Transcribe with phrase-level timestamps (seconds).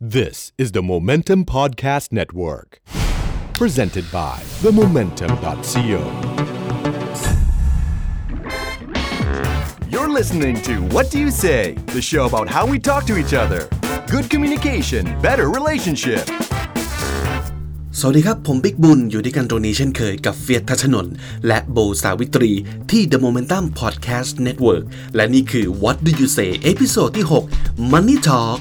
[0.00, 2.80] This is the Momentum Podcast Network,
[3.52, 6.00] presented by themomentum.co.
[9.92, 13.34] You're listening to What Do You Say, the show about how we talk to each
[13.34, 13.68] other.
[14.14, 16.24] Good communication, better relationship.
[17.98, 21.14] สวัสดีครับ ผมบิ๊กบุญ อยู่ด้วยกันตรงนี้เช่นเคยกับเฟียสทัชนนท์
[21.46, 22.52] และโบสาวิตรี
[22.90, 24.84] ที่ The Momentum Podcast Network
[25.16, 27.26] และนี่คือ What Do You Say เอพิโซดที่
[27.58, 28.60] 6 Money Talk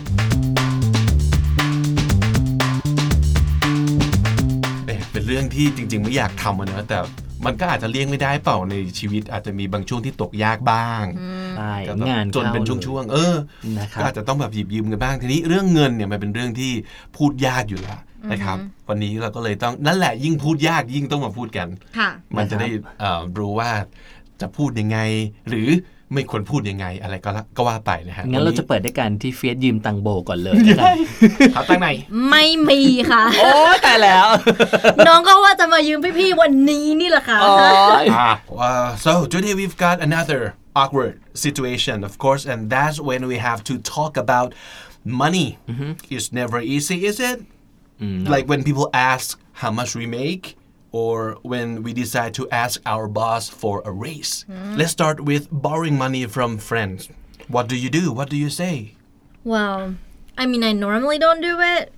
[5.30, 6.98] เอ๊ะเป็นเรื่องที่จริง ๆ ไม่อยากทำอะนะแต่
[7.46, 11.04] มันก็อาจจะเลี่ยงไม่ได้เปล่าในชีวิต อาจจะมีบางช่วงที่ตกยากบ้าง
[11.58, 13.36] ใช่ก็แบบงานจนเป็นข้าช่วงๆเออ
[13.80, 16.72] นะครับก็อาจจะต้องแบบหยิบยืมกันบ้างทีนี้เรื่องเงินเนี่ยมันเป็นเรื่องที่
[17.18, 18.00] พูดยากอยู่แล้ว
[18.32, 18.58] นะครับ
[18.90, 21.68] วันนี้เราก็เลยต้องนั่นแหละยิ่งพูดยากยิ่งต้องมาพูดกัน
[21.98, 22.68] ค่ะมันจะได้
[23.00, 23.72] เอ่อรู้ว่า
[24.42, 25.00] จะพูดยังไง
[25.50, 25.70] หรือ
[26.14, 30.98] ไม่ควรพูดยังไงอะไรก็ละก็ว่าไปนะฮะงั้นเราจะวัเปิดด้วยกันที่เฟียสยืมตังโบก่อนเลยแล้วกัน
[31.54, 31.90] เอาตั้งไหน
[32.30, 33.52] ไม่มีค่ะ โอ้
[33.86, 34.28] ตายแล้ว
[35.08, 37.40] น้องก็ว่าจะมายืมพี่ๆวันนี้นี่แหละค่ะ
[38.22, 38.36] Ah,
[38.68, 40.40] uh, so today we've got another
[40.76, 44.50] awkward situation, of course, and that's when we have to talk about
[45.24, 45.48] money.
[46.16, 47.38] It's never easy, is it?
[48.34, 49.26] Like when people ask
[49.62, 50.44] how much we make,
[50.92, 54.46] or when we decide to ask our boss for a raise.
[54.76, 57.10] Let's start with borrowing money from friends.
[57.48, 58.12] What do you do?
[58.12, 58.96] What do you say?
[59.44, 59.96] Well,
[60.38, 61.94] I mean, I normally don't do it.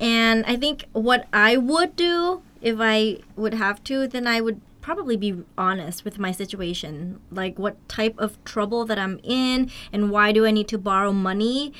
[0.00, 4.60] And I think what I would do if I would have to, then I would
[4.80, 7.20] probably be honest with my situation.
[7.30, 11.12] Like what type of trouble that I'm in and why do I need to borrow
[11.12, 11.72] money.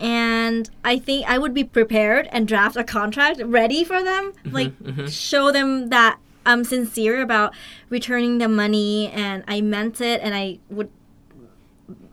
[0.00, 4.32] And I think I would be prepared and draft a contract ready for them.
[4.44, 4.72] Like
[5.08, 7.52] show them that I'm sincere about
[7.90, 10.90] returning the money and I meant it and I would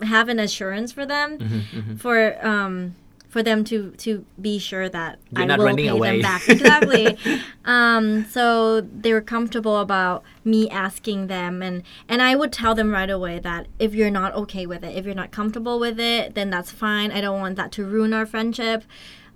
[0.02, 2.96] have an assurance for them Mm-hmm, for um
[3.36, 6.12] for them to to be sure that You're I not will running pay away.
[6.14, 6.48] them back.
[6.48, 7.18] Exactly.
[7.66, 12.92] Um so they were comfortable about me asking them and and I would tell them
[12.92, 16.34] right away that if you're not okay with it if you're not comfortable with it
[16.36, 17.12] then that's fine.
[17.12, 18.86] I don't want that to ruin our friendship.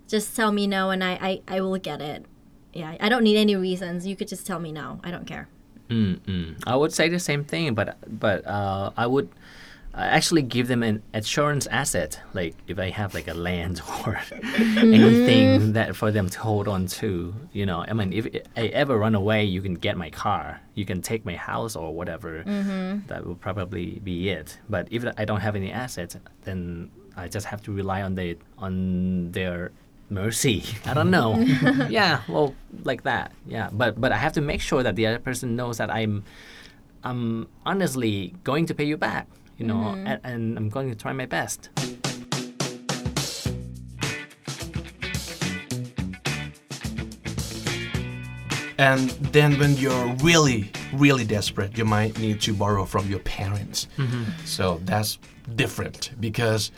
[0.08, 2.26] Just tell me no and I I, I will get it.
[2.72, 4.08] Yeah I don't need any reasons.
[4.08, 5.02] You could just tell me no.
[5.04, 5.50] I don't care.
[5.90, 9.28] Mm, I would say the same thing, but but uh, I would
[10.00, 14.18] uh, actually give them an assurance asset, like if I have like a land or
[14.78, 17.36] anything that for them to hold on to.
[17.52, 20.86] You know, I mean, if I ever run away, you can get my car, you
[20.86, 22.44] can take my house or whatever.
[23.08, 24.58] That will probably be it.
[24.70, 28.38] But if I don't have any assets, then I just have to rely on the
[28.58, 29.72] on their
[30.10, 30.64] mercy.
[30.86, 31.38] I don't know.
[31.90, 33.34] yeah, well, like that.
[33.46, 36.24] Yeah, but but I have to make sure that the other person knows that I'm
[37.04, 39.28] I'm honestly going to pay you back.
[39.60, 41.70] You know, and, and I'm going to try my best.
[48.78, 53.88] And then when you're really, really desperate, you might need to borrow from your parents.
[54.46, 55.20] So that's
[55.56, 56.72] different because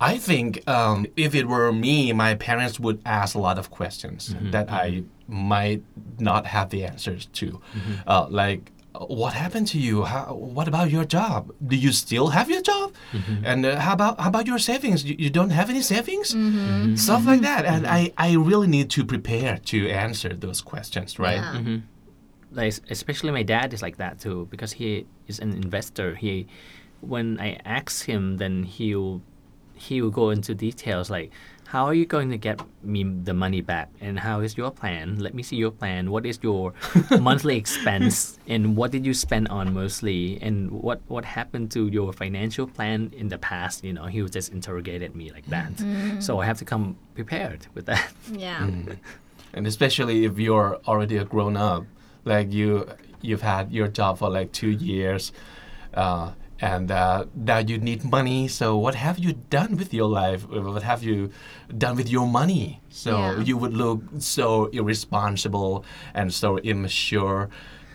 [0.00, 4.34] I think um, if it were me, my parents would ask a lot of questions
[4.50, 5.84] that I might
[6.18, 7.60] not have the answers to.
[8.08, 10.04] Uh, like, what happened to you?
[10.04, 11.52] How, what about your job?
[11.66, 12.92] Do you still have your job?
[13.12, 13.44] Mm-hmm.
[13.44, 15.04] And uh, how about how about your savings?
[15.04, 16.34] You, you don't have any savings?
[16.34, 16.58] Mm-hmm.
[16.58, 16.96] Mm-hmm.
[16.96, 17.64] Stuff like that.
[17.64, 21.36] And I, I really need to prepare to answer those questions, right?
[21.36, 21.78] Yeah.
[22.52, 26.46] like especially my dad is like that too because he is an investor he
[27.00, 29.20] when i ask him then he'll
[29.74, 31.30] he will go into details like
[31.66, 33.90] how are you going to get me the money back?
[34.00, 35.18] And how is your plan?
[35.18, 36.10] Let me see your plan.
[36.10, 36.74] What is your
[37.20, 38.38] monthly expense?
[38.46, 40.38] And what did you spend on mostly?
[40.40, 43.84] And what what happened to your financial plan in the past?
[43.84, 45.72] You know he was just interrogated me like that.
[46.22, 48.12] So i have to come prepared with that.
[48.32, 48.70] Yeah.
[49.52, 51.84] And especially if you're already a grown up
[52.24, 52.86] like you
[53.22, 55.32] you've had your job for like two years
[55.94, 60.48] uh, and uh, now you need money so what have you done with your life
[60.48, 61.30] what have you
[61.76, 63.40] done with your money so Yeah.
[63.48, 67.48] you would look so irresponsible and so immature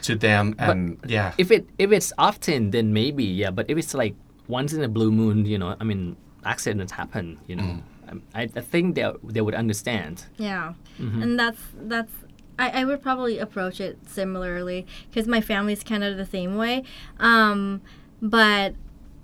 [0.03, 3.93] to them and yeah if it if it's often then maybe yeah but if it's
[3.93, 4.15] like
[4.47, 6.15] once in a blue moon you know i mean
[6.45, 7.77] accidents happen you know
[8.09, 11.21] um, I, I think they they would understand Yeah, Mm-hmm.
[11.23, 11.61] and that's
[11.93, 12.11] that's.
[12.59, 16.83] I, I would probably approach it similarly because my family's kind of the same way.
[17.19, 17.81] Um,
[18.21, 18.75] but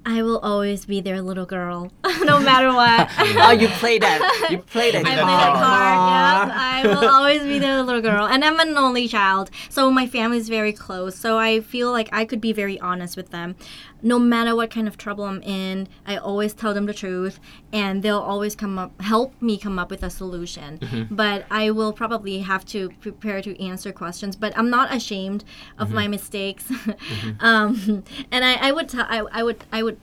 [0.05, 1.91] I will always be their little girl,
[2.21, 3.09] no matter what.
[3.19, 6.49] oh you play that you play that I play that card.
[6.49, 10.07] Yeah, I will always be their little girl, and I'm an only child, so my
[10.07, 11.17] family's very close.
[11.17, 13.57] So I feel like I could be very honest with them.
[14.01, 17.39] No matter what kind of trouble I'm in, I always tell them the truth,
[17.73, 20.79] and they'll always come up, help me come up with a solution.
[21.09, 24.35] But I will probably have to prepare to answer questions.
[24.35, 25.43] But I'm not ashamed
[25.79, 26.71] of my mistakes,
[27.39, 29.99] um, and I, I would tell, I, I would, I would.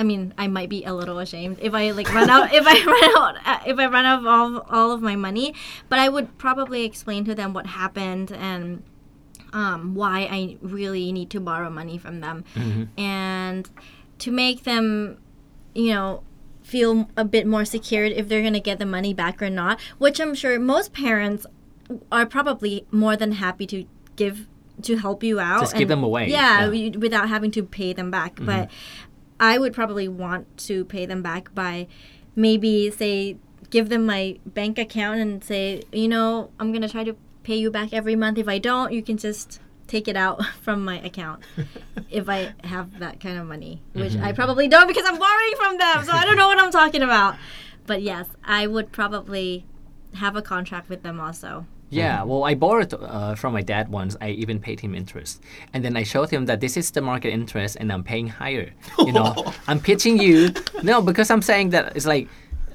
[0.00, 2.84] I mean, I might be a little ashamed if I like run out if I
[2.86, 5.54] run out uh, if I run out of all, all of my money,
[5.88, 8.84] but I would probably explain to them what happened and
[9.52, 12.44] um, why I really need to borrow money from them,
[12.96, 13.68] and
[14.18, 15.18] to make them,
[15.74, 16.22] you know,
[16.62, 19.80] feel a bit more secured if they're gonna get the money back or not.
[19.98, 21.46] Which I'm sure most parents
[22.12, 23.84] are probably more than happy to
[24.16, 24.46] give
[24.82, 25.60] to help you out.
[25.60, 26.96] Just give them away, Yeah, yeah.
[26.98, 28.38] without having to pay them back.
[28.40, 28.70] But
[29.40, 31.86] I would probably want to pay them back by
[32.36, 33.36] maybe say
[33.70, 37.16] give them my bank account and say, you know, I'm gonna try to
[37.48, 38.36] pay you back every month.
[38.36, 41.42] If I don't, you can just take it out from my account
[42.10, 45.78] if I have that kind of money, which I probably don't because I'm borrowing from
[45.78, 47.36] them, so I don't know what I'm talking about.
[47.86, 49.64] But yes, I would probably
[50.14, 51.64] have a contract with them also.
[51.90, 54.14] Yeah, well, I borrowed uh, from my dad once.
[54.20, 55.42] I even paid him interest,
[55.72, 58.74] and then I showed him that this is the market interest, and I'm paying higher.
[58.98, 59.32] You know,
[59.68, 60.52] I'm pitching you.
[60.82, 62.28] No, because I'm saying that it's like,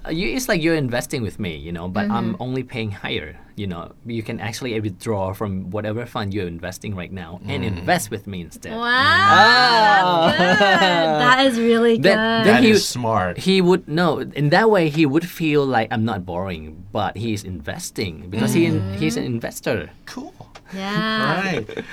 [0.10, 0.36] you.
[0.36, 1.56] It's like you're investing with me.
[1.56, 2.42] You know, but I'm mm-hmm.
[2.42, 3.38] only paying higher.
[3.56, 7.68] You know, you can actually withdraw from whatever fund you're investing right now and mm.
[7.68, 8.74] invest with me instead.
[8.74, 10.36] Wow, ah.
[10.38, 12.04] that's that is really good.
[12.04, 13.38] Then- then That he- is smart.
[13.38, 14.20] He would no.
[14.20, 18.68] In that way, he would feel like I'm not borrowing, but he's investing because he
[18.68, 18.98] mm-hmm.
[18.98, 19.90] he's an investor.
[20.06, 20.34] Cool.
[20.74, 21.42] yeah.
[21.42, 21.86] Right.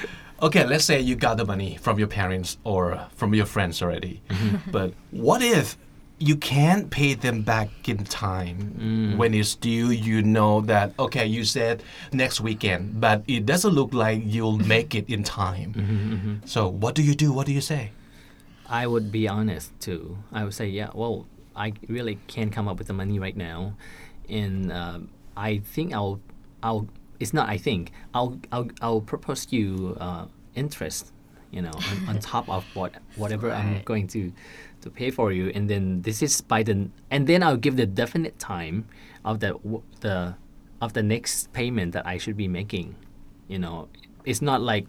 [0.43, 4.23] Okay, let's say you got the money from your parents or from your friends already.
[4.29, 4.71] Mm-hmm.
[4.71, 5.77] but what if
[6.21, 9.91] you can't pay them back in time when it's due?
[9.91, 11.83] You know that, okay, you said
[12.13, 16.43] next weekend, but it doesn't look like you'll make it in time.
[16.45, 17.33] So, what do you do?
[17.33, 17.91] What do you say?
[18.69, 20.19] I would be honest too.
[20.31, 21.27] I would say, yeah, well,
[21.57, 23.75] I really can't come up with the money right now,
[24.29, 26.21] and um I think I'll,
[26.63, 26.87] I'll.
[27.19, 27.49] It's not.
[27.49, 31.13] I think I'll, I'll, I'll propose you uh, interest,
[31.51, 34.33] you know, on, on top of what whatever I'm going to,
[34.83, 37.87] to pay for you, and then this is by the, and then I'll give the
[37.87, 38.87] definite time
[39.25, 39.59] of the
[40.01, 40.35] the,
[40.81, 42.97] of the next payment that I should be making,
[43.49, 43.89] you know.
[44.25, 44.87] It's not like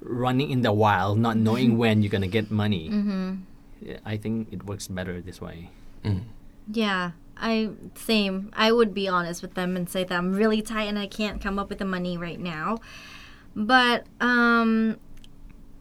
[0.00, 2.88] running in the wild, not knowing when you're gonna get money.
[3.80, 5.70] Yeah, I think it works better this way.
[6.72, 8.50] Yeah, I same.
[8.54, 11.40] I would be honest with them and say that I'm really tight and I can't
[11.40, 12.78] come up with the money right now.
[13.56, 14.98] But um,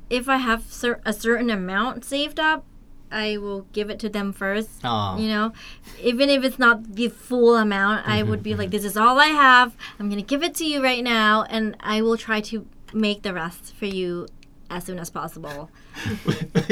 [0.09, 2.65] if I have cer- a certain amount saved up,
[3.11, 4.69] I will give it to them first.
[4.83, 5.17] Aw.
[5.17, 5.53] You know,
[6.01, 8.77] even if it's not the full amount, I would be mm-hmm, like, mm-hmm.
[8.77, 9.75] "This is all I have.
[9.99, 13.33] I'm gonna give it to you right now, and I will try to make the
[13.33, 14.27] rest for you
[14.76, 15.60] as soon as possible."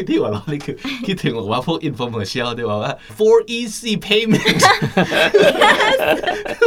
[0.08, 0.76] ที่หัวเราะนี่คือ
[1.06, 4.60] คิดถึงบอกว่าพวกอินโฟเมอร์เชียลที่บอกว่า for easy payment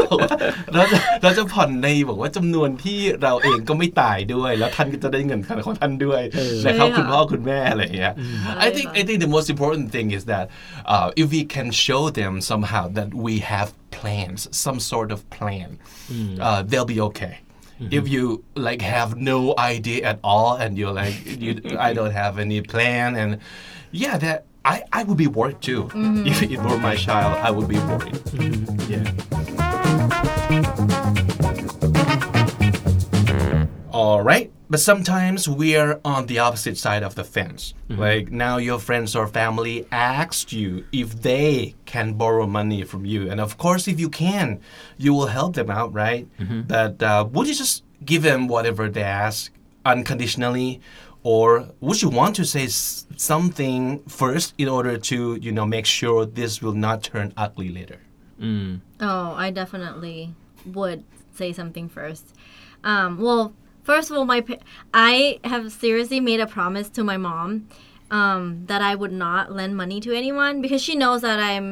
[0.07, 0.35] บอกว่า
[0.73, 6.21] เราจะเราจะผ่อนในบอกว่าจำนวนที่เราเองก็ไม่ตายด้วย แล้วท่านก็จะได้เงินของท่านด้วย
[6.67, 8.13] นะครับ ใช่ค่ะ คุณพ่อคุณแม่อะไรอย่างเงี้ย
[8.65, 10.45] I think I think the most important thing is that
[10.93, 13.67] uh, if we can show them somehow that we have
[13.97, 15.69] plans some sort of plan
[16.47, 17.35] uh, they'll be okay
[17.80, 18.06] if mm-hmm.
[18.06, 22.60] you like have no idea at all and you're like you I don't have any
[22.60, 23.40] plan and
[23.90, 25.84] yeah that I, I would be worried too.
[25.84, 26.26] Mm-hmm.
[26.26, 28.12] If it were my child I would be worried.
[28.36, 28.92] Mm-hmm.
[28.92, 29.08] Yeah.
[33.90, 37.74] All right but sometimes we're on the opposite side of the fence.
[37.88, 43.28] Like now your friends or family asked you if they can borrow money from you.
[43.30, 44.60] And of course if you can
[45.04, 46.24] you will help them out right?
[46.68, 49.50] But uh, would you just give them whatever they ask
[49.84, 50.80] unconditionally?
[51.22, 55.84] Or would you want to say s- something first in order to you know make
[55.86, 57.98] sure this will not turn ugly later?
[59.00, 60.34] Oh, I definitely
[60.64, 62.24] would say something first.
[62.84, 63.52] Um, well,
[63.89, 67.49] first of all, my pa- I have seriously made a promise to my mom
[68.19, 68.41] um,
[68.71, 71.67] that I would not lend money to anyone because she knows that I'm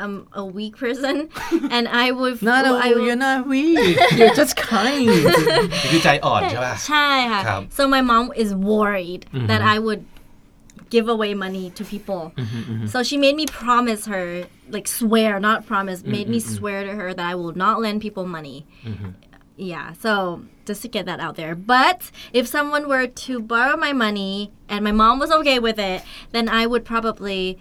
[0.00, 1.16] I'm a weak person,
[1.74, 2.34] and I would.
[2.86, 3.98] I would- not weak.
[4.18, 5.08] you're just kind.
[5.90, 10.02] คือใจอ่อนใช่ป่ะ ใช่ค่ะ ครับ So my mom is worried that I would
[10.94, 12.22] give away money to people.
[12.92, 14.24] So she made me promise her,
[14.76, 18.24] like swear, not promise, made me swear to her that I will not lend people
[18.38, 18.58] money.
[19.55, 21.53] Yeah, so just to get that out there.
[21.53, 26.01] But if someone were to borrow my money and my mom was okay with it,
[26.31, 27.59] then I would probably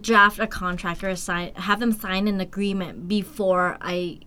[0.00, 4.20] draft a contract or sign have them sign an agreement before I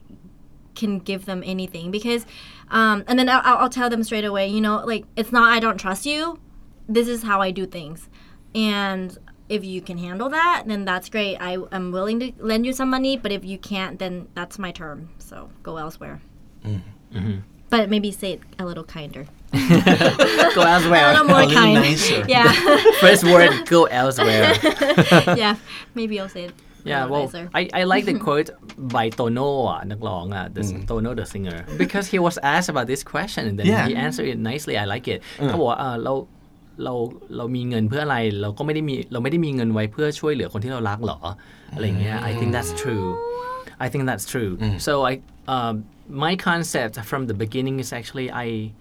[0.75, 2.25] can give them anything because
[2.69, 5.51] um, and then I'll, I'll- I'll tell them straight away you know like it's not
[5.51, 6.39] i don't trust you
[6.88, 8.10] this is how i do things
[8.53, 9.17] And
[9.50, 11.38] if you can handle that, then that's great.
[11.38, 14.72] I am willing to lend you some money, but if you can't, then that's my
[14.72, 15.10] term.
[15.19, 16.19] So go elsewhere.
[16.65, 17.38] Mm-hmm.
[17.69, 19.25] But maybe say it a little kinder.
[19.51, 21.10] go elsewhere.
[21.10, 21.75] a little more a little kind.
[21.75, 22.24] Nicer.
[22.27, 22.51] Yeah.
[23.00, 24.53] First word, go elsewhere.
[25.43, 25.55] yeah,
[25.93, 26.53] maybe I'll say it.
[26.84, 27.31] Yeah, well.
[27.55, 30.88] I, I like the quote by Tono, uh, the, uh, mm.
[30.88, 33.88] Tono the singer, because he was asked about this question and then yeah.
[33.88, 34.77] he answered it nicely.
[34.77, 35.24] I like it.
[35.39, 35.50] Mm.
[35.50, 36.13] เขาบอกว่าเรา
[36.84, 36.93] เรา
[37.38, 41.19] เรามีเงินเพื่ออะไรเราก็ไม่ได้มีเราไม่ได้มีเงินไว้เพื่อช่วยเหลือคนที่เรารักหรอ
[41.74, 43.07] อะไรเงี้ย I think that's true
[43.86, 44.77] I think that's true mm.
[44.88, 45.13] so I
[45.55, 45.75] um,
[46.08, 48.74] my concept from the beginning is actually I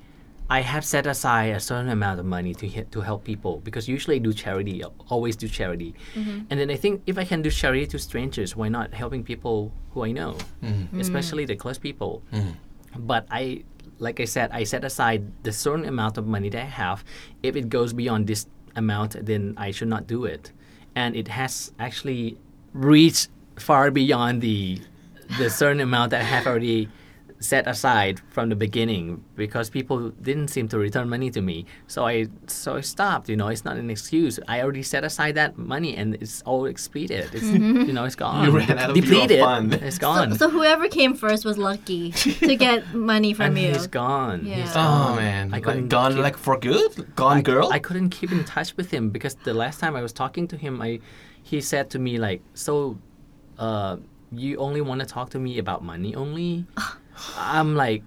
[0.50, 3.88] I have set aside a certain amount of money to hit, to help people because
[3.88, 6.40] usually I do charity, always do charity, mm-hmm.
[6.50, 9.72] and then I think if I can do charity to strangers, why not helping people
[9.92, 11.00] who I know, mm-hmm.
[11.00, 12.22] especially the close people.
[12.32, 13.06] Mm-hmm.
[13.06, 13.64] But I,
[13.98, 17.04] like I said, I set aside the certain amount of money that I have.
[17.42, 20.52] If it goes beyond this amount, then I should not do it,
[20.94, 22.36] and it has actually
[22.74, 24.78] reached far beyond the
[25.38, 26.90] the certain amount that I have already
[27.44, 31.66] set aside from the beginning because people didn't seem to return money to me.
[31.86, 33.28] So I so I stopped.
[33.28, 34.40] You know, it's not an excuse.
[34.48, 37.28] I already set aside that money and it's all expleted.
[37.34, 37.44] It's
[37.88, 38.44] you know, it's gone.
[38.46, 39.40] You ran out of your depleted.
[39.40, 39.74] fund.
[39.88, 40.34] It's gone.
[40.38, 42.12] So whoever came first was lucky
[42.48, 43.68] to get money from and you.
[43.72, 44.40] he's gone.
[44.44, 44.70] He's Yeah.
[44.70, 45.16] Oh gone.
[45.16, 47.68] man, I like couldn't gone keep- like for good, gone girl.
[47.72, 50.56] I couldn't keep in touch with him because the last time I was talking to
[50.56, 51.00] him, I
[51.42, 52.98] he said to me like, "So,
[53.58, 53.96] uh,
[54.32, 56.64] you only want to talk to me about money only?"
[57.36, 58.02] I'm like,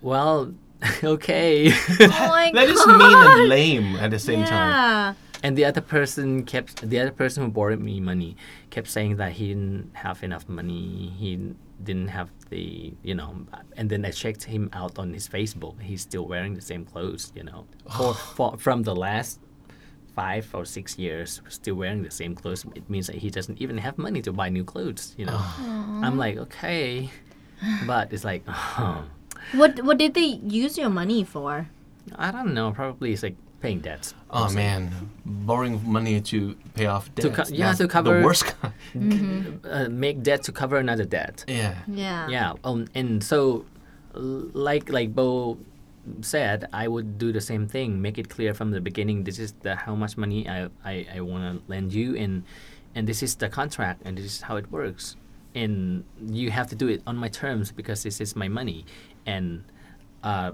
[0.00, 0.54] "Well,
[1.04, 5.16] okay." Oh that is mean and lame at the same time.
[5.44, 8.36] And the other person kept the other person who borrowed me money
[8.70, 11.12] kept saying that he didn't have enough money.
[11.18, 13.34] He didn't have the you know,
[13.76, 15.80] and then I checked him out on his Facebook.
[15.80, 17.32] He's still wearing the same clothes.
[17.34, 19.40] You know, for, for from the last
[20.14, 23.78] five or six years still wearing the same clothes it means that he doesn't even
[23.78, 25.40] have money to buy new clothes you know
[26.02, 27.10] i'm like okay
[27.86, 29.04] but it's like oh,
[29.54, 31.68] What what did they use your money for?
[32.16, 34.90] i don't know probably it's like paying debts Oh man,
[35.24, 37.34] borrowing money to pay off To debt.
[37.36, 39.60] co- yeah, That's to cover- the worst kind.
[39.62, 41.74] uh, make debt to cover another debt Yeah.
[41.86, 42.26] Yeah.
[42.28, 43.64] yeah um, and so
[44.14, 45.58] like like bo
[46.22, 49.52] said i would do the same thing make it clear from the beginning this is
[49.62, 52.42] the how much money i i, I want to lend you and
[52.96, 55.16] and this is the contract and this is how it works
[55.61, 55.75] and
[56.39, 58.79] you have to do it on my terms because this is my money
[59.33, 59.45] and
[60.29, 60.49] uh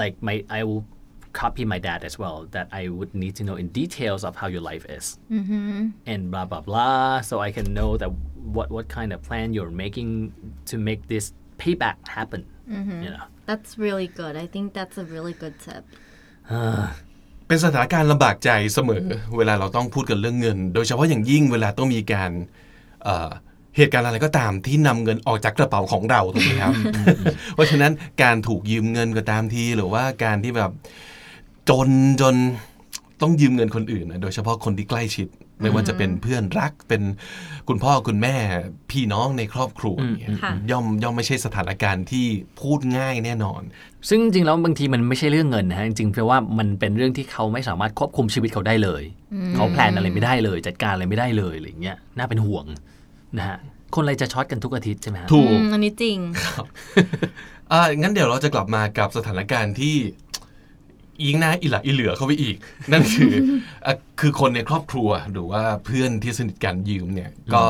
[0.00, 0.84] like my i will
[1.42, 4.48] copy my dad as well that i would need to know in details of how
[4.54, 5.06] your life is
[6.12, 8.10] and blah blah blah so i can know that
[8.56, 10.08] what what kind of plan you're making
[10.70, 11.24] to make this
[11.62, 12.42] payback happen
[13.04, 14.34] you know That's really good.
[14.44, 15.82] I think that's a really good tip.
[17.46, 19.04] เป็นสถานการณ์ลำบากใจเสมอ
[19.36, 22.30] เวลาเราต้องพูดกันเรื่องเงิน โดยเฉพาะอย่างยิ่งเวลาต้องมีการ
[23.73, 26.73] เอ่อเหตุการณ์อะไรก็ตามที่นำเงินออกจากกระเป๋าของเราถูกไหมครับ
[27.55, 27.91] เพราะฉะนั้น
[28.23, 30.71] การถูกยืมเงินก็ตามทีหรือว่าการที่แบบ
[31.69, 31.89] จน
[32.21, 32.35] จน
[33.21, 35.27] ต้องยืมเงินคนอื่นนะโดยเฉพาะคนที่ใกล้ชิด
[35.61, 37.01] ไม่ว่าจะเป็นเพื่อนรักเป็น
[37.67, 38.35] คุณพ่อคุณแม่
[38.91, 42.25] พี่น้องในครอบครัวเนี่ยค่ะย่อมย่อมไม่ใช่สถานการณ์ที่
[42.61, 43.61] พูดง่ายแน่นอน
[44.09, 49.03] ซึ่งจริงๆแล้วบางทีมันไม่ใช่เรื่องเงินนะฮะจริงๆเพราะว่ามันเป็นเรื่องที่เขาไม่สามารถควบคุมชีวิตเขาได้เลย
[49.55, 52.65] เขาแพลนอะไรไม่ได้เลย จัดการอะไรไม่ได้เลยอะไรอย่างเงี้ยน่าเป็นห่วง
[53.37, 53.57] นะฮะ
[53.95, 56.17] คนอะไรจะช็อตกันทุกอาทิตย์ใช่ไหมฮะถูอืกมอันนี้จริง
[57.71, 59.95] อ่างั้นเดี๋ยวเราจะกลับมากับสถานการณ์ที่
[61.25, 62.55] ยิงหน้าอีหลักอีเหลือเข้าไปอีก
[62.91, 63.33] นั่นคือ
[63.85, 67.63] อะคือคนในครอบครัวหรือว่าเพื่อนที่สนิทกันยืมเนี่ยก็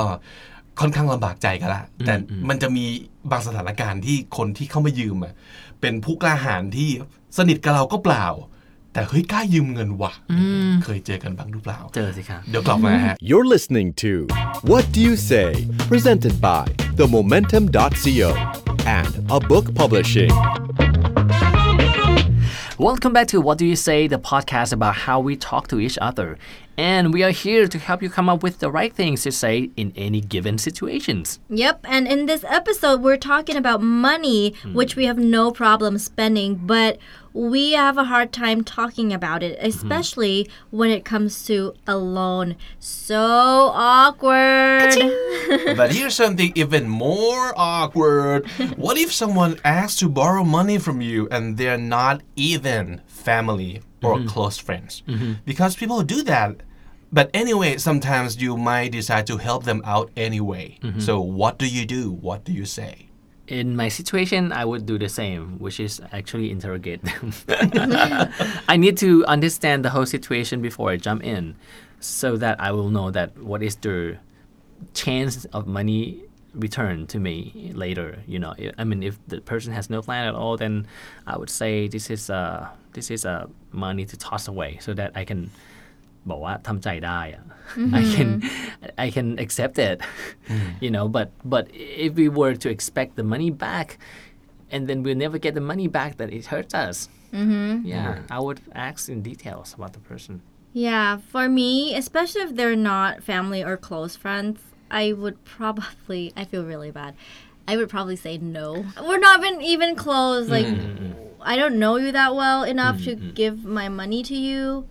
[0.79, 2.13] ค่อนข้างลำบากใจกันละแต่
[2.49, 2.85] มันจะมี
[3.31, 5.33] บางสถานการณ์ที่คนที่เข้ามายืมอะ
[5.81, 6.89] เป็นผู้กล้าหาญที่
[7.37, 8.25] สนิทกับเราก็เปล่า
[8.92, 10.12] แต่เฮ้ยกล้ายืมเงินว่ะ
[10.84, 14.12] เคยเจอกันบ้างหรือเปล่า เจอสิครับ เดี๋ยวกลับมาฮะ You're listening to
[14.70, 15.50] What Do You Say?
[15.90, 16.64] Presented by
[16.98, 18.30] TheMomentum.co
[19.00, 20.32] and A Book Publishing.
[22.88, 25.96] Welcome back to What Do You Say, the podcast about how we talk to each
[26.08, 26.28] other.
[26.79, 29.69] And we are here to help you come up with the right things to say
[29.75, 31.41] in any given situations.
[31.49, 34.75] Yep, and in this episode, we're talking about money, hmm.
[34.75, 36.97] which we have no problem spending, but
[37.33, 39.67] we have a hard time talking about it, mm-hmm.
[39.67, 42.55] especially when it comes to a loan.
[42.79, 44.95] So awkward.
[45.75, 48.47] But here's something even more awkward.
[48.77, 54.15] What if someone asks to borrow money from you and they're not even family or
[54.15, 54.27] mm-hmm.
[54.27, 55.03] close friends?
[55.07, 55.33] Mm-hmm.
[55.43, 56.61] Because people do that.
[57.11, 60.77] But anyway, sometimes you might decide to help them out anyway.
[60.99, 62.11] So what do you do?
[62.11, 63.07] What do you say?
[63.47, 67.33] In my situation, I would do the same, which is actually interrogate them.
[68.69, 71.55] I need to understand the whole situation before I jump in.
[72.01, 74.15] so that I will know that what is the
[74.93, 76.23] chance of money
[76.53, 78.19] return to me later.
[78.25, 80.87] You know, I- I mean, if the person has no plan at all, then
[81.27, 85.11] I would say this is uh this is uh, money to toss away so that
[85.13, 85.51] I can
[86.30, 87.44] บอกว่าทำใจได้อะ
[88.00, 88.28] I can
[89.04, 89.96] I can accept it
[90.84, 91.64] you know but but
[92.06, 93.88] if we were to expect the money back
[94.72, 96.96] and then we'll never get the money back then it hurts us
[97.94, 100.34] yeah I would ask in details about the person
[100.74, 104.58] Yeah, for me, especially if they're not family or close friends,
[104.90, 107.14] I would probably I feel really bad.
[107.70, 108.84] I would probably say no.
[109.00, 110.48] We're not even even close.
[110.48, 110.66] Like
[111.40, 114.86] I don't know you that well enough to give my money to you.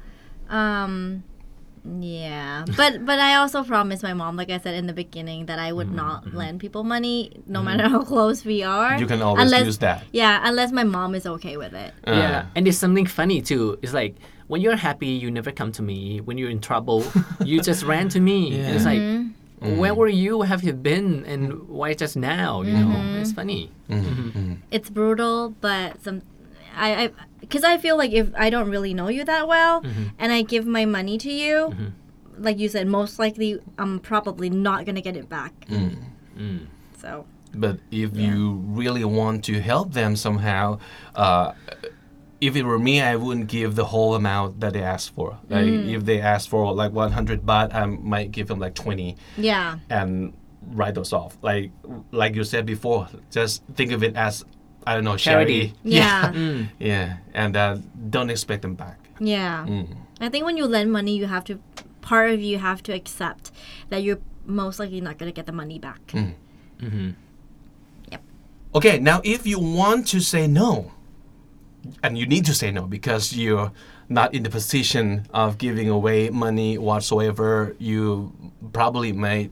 [0.50, 1.24] Um
[2.00, 2.64] yeah.
[2.76, 5.73] But but I also promised my mom, like I said in the beginning, that I
[5.73, 6.37] would mm-hmm, not mm-hmm.
[6.37, 7.64] lend people money no mm-hmm.
[7.66, 8.99] matter how close we are.
[8.99, 10.04] You can always unless, use that.
[10.12, 11.95] Yeah, unless my mom is okay with it.
[12.07, 12.12] Uh.
[12.12, 13.78] yeah and there's something funny too.
[13.83, 14.16] It's like
[14.47, 16.21] when you're happy you never come to me.
[16.21, 17.04] When you're in trouble
[17.45, 18.61] you just ran to me.
[18.61, 19.02] And it's like
[19.61, 19.97] where mm.
[19.97, 20.42] were you?
[20.42, 21.25] Have you been?
[21.25, 22.62] And why just now?
[22.62, 23.71] You know it's funny.
[24.71, 26.23] It's brutal, but some
[26.78, 30.04] I I because I feel like if I don't really know you that well mm-hmm.
[30.18, 32.42] and I give my money to you, mm-hmm.
[32.42, 35.52] like you said, most likely I'm probably not gonna get it back.
[35.68, 36.04] Mm.
[36.37, 36.66] Mm.
[37.00, 37.26] So.
[37.54, 40.80] But if you really want to help them somehow,
[41.14, 41.52] uh,
[42.40, 45.38] if it were me, I wouldn't give the whole amount that they asked for.
[45.49, 45.92] Like mm.
[45.92, 50.35] if they asked for like 100 baht, I might give them like 20 yeah, and
[50.70, 51.37] write those off.
[51.42, 51.73] Like
[52.12, 54.44] like you said before, just think of it as
[54.87, 55.61] I don't know charity.
[55.61, 55.75] Charity.
[55.85, 56.68] yeah, mm.
[56.78, 57.78] Yeah, and uh,
[58.11, 58.99] don't expect them back.
[59.20, 59.66] yeah.
[59.68, 59.97] Mm.
[60.20, 61.61] I think when you lend money, you have to
[62.00, 63.52] part of you have to accept
[63.90, 66.04] that you're most likely not gonna get the money back.
[66.08, 66.35] Mm.
[66.80, 67.11] Mm-hmm.
[68.11, 68.23] Yep.
[68.75, 70.92] Okay, now if you want to say no,
[72.02, 73.73] and you need to say no because you're
[74.08, 78.32] not in the position of giving away money whatsoever, you
[78.73, 79.50] probably might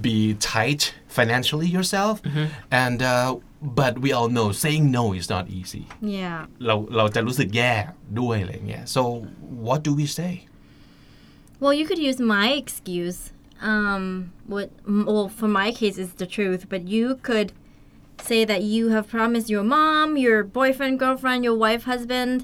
[0.00, 2.46] be tight financially yourself, mm-hmm.
[2.70, 5.83] and uh, but we all know saying no is not easy.
[6.19, 6.39] Yeah.
[6.65, 7.73] เราเราจะรู้สึกแย่
[8.19, 9.01] ด้วยอะไรเงี้ย so
[9.67, 10.33] what do we say
[11.61, 13.19] Well, you could use my excuse.
[13.71, 14.05] Um,
[14.53, 14.67] what?
[14.87, 16.61] m- Well, for my case, it's the truth.
[16.73, 17.49] But you could
[18.29, 22.37] say that you have promised your mom, your boyfriend, girlfriend, your wife, husband,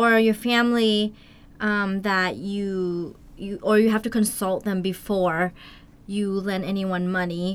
[0.00, 1.12] or your family
[1.68, 2.70] um, that you
[3.44, 5.52] you or you have to consult them before
[6.06, 7.48] you lend anyone money,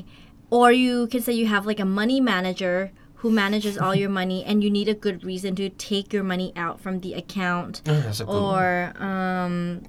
[0.50, 2.90] or you can say you have like a money manager
[3.23, 6.51] who manages all your money, and you need a good reason to take your money
[6.57, 7.81] out from the account.
[7.85, 8.43] That's a good one.
[8.43, 9.83] or um,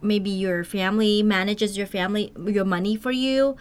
[0.00, 3.58] maybe your family manages your family your money for you.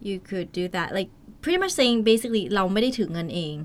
[0.00, 0.94] You could do that.
[0.94, 1.10] Like
[1.43, 3.55] pretty much saying basically เราไม่ได้ถือเงินเอง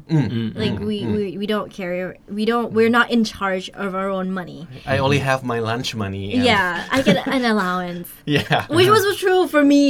[0.63, 1.99] like we, we we don't carry
[2.39, 4.61] we don't we're not in charge of our own money
[4.95, 9.05] I only have my lunch money and- yeah I get an allowance yeah which was
[9.25, 9.85] true for me.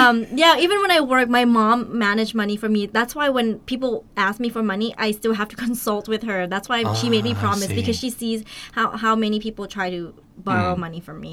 [0.00, 2.80] Um, yeah, even when I work, my mom managed money for me.
[2.98, 3.92] That's why when people
[4.26, 6.38] ask me for money, I still have to consult with her.
[6.52, 7.78] That's why she made me Ah, I promise see.
[7.80, 8.40] because she sees
[8.76, 10.00] how how many people try to
[10.48, 11.32] borrow money from me,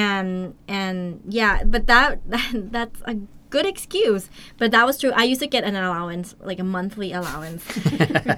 [0.00, 0.28] and
[0.80, 0.96] and
[1.38, 3.14] yeah, but that, that that's a
[3.49, 4.29] good excuse.
[4.57, 5.11] But that was true.
[5.11, 7.65] I used to get an allowance, like a monthly allowance.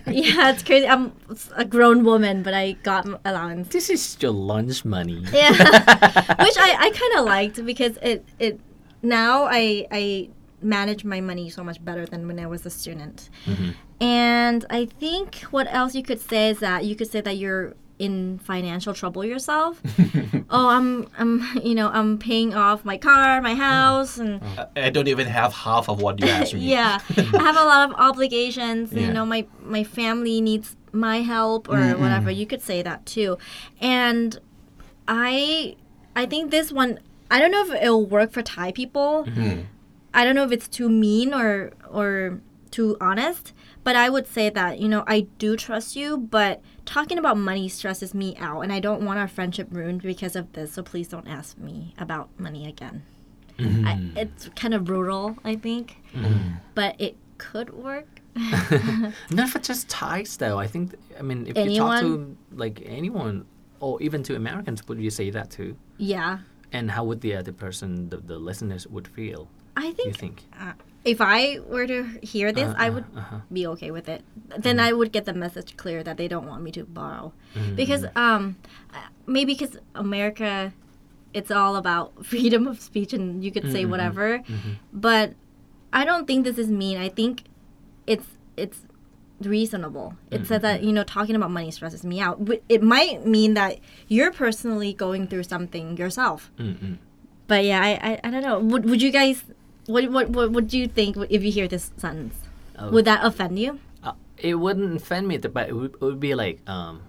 [0.08, 0.88] yeah, it's crazy.
[0.88, 1.13] I'm
[1.56, 3.69] a grown woman, but I got allowance.
[3.69, 5.52] this is your lunch money Yeah,
[6.43, 8.60] which I, I kind of liked because it it
[9.02, 10.30] now I I
[10.62, 13.30] manage my money so much better than when I was a student.
[13.45, 13.71] Mm-hmm.
[14.04, 17.76] And I think what else you could say is that you could say that you're
[18.02, 19.80] in financial trouble yourself.
[20.50, 24.90] oh, I'm I'm you know I'm paying off my car, my house, and uh, I
[24.90, 27.96] don't even have half of what you asked me yeah, I have a lot of
[27.98, 28.92] obligations.
[28.92, 29.02] Yeah.
[29.02, 32.02] You know, my my family needs my help or mm-hmm.
[32.02, 32.32] whatever.
[32.32, 33.38] You could say that too,
[33.80, 34.40] and
[35.08, 35.76] I
[36.16, 39.26] I think this one I don't know if it'll work for Thai people.
[39.28, 39.62] Mm-hmm.
[40.14, 44.50] I don't know if it's too mean or or too honest, but I would say
[44.50, 48.72] that you know I do trust you, but talking about money stresses me out, and
[48.74, 50.74] I don't want our friendship ruined because of this.
[50.74, 53.04] So please don't ask me about money again.
[53.60, 55.98] I, it's kind of brutal, I think,
[56.74, 58.08] but it could work.
[59.30, 60.58] Not for just Thais though.
[60.58, 63.46] I think I mean if you talk to like anyone
[63.80, 65.76] or even to Americans, would you say that too?
[65.98, 66.39] Yeah,
[66.72, 69.48] And how would the other person, the, the listeners, would feel?
[69.78, 70.44] I You think think?
[70.60, 73.40] uh, if I were to hear this, I would uh-huh, uh-huh.
[73.52, 74.24] be okay with it.
[74.58, 74.86] Then mm-hmm.
[74.86, 77.76] I would get the message clear that they don't want me to borrow, mm-hmm.
[77.76, 78.58] because um,
[78.94, 80.74] uh, maybe because America,
[81.34, 84.44] it's all about freedom of speech and you could say mm-hmm, whatever,
[84.94, 85.34] but
[85.92, 86.98] I don't think this is mean.
[86.98, 87.44] I think
[88.06, 88.86] it's it's
[89.42, 90.14] reasonable.
[90.30, 92.48] It says that you know talking about money stresses me out.
[92.70, 96.52] It might mean that you're personally going through something yourself.
[97.48, 98.60] but yeah, I, I I don't know.
[98.60, 99.44] Would would you guys
[99.88, 102.36] what what what would you think if you hear this sentence?
[102.82, 103.80] Would that offend you?
[104.04, 107.02] Uh, it wouldn't offend me, but it would, it would be like, um,